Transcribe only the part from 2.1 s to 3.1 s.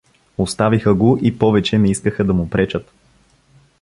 да му пречат.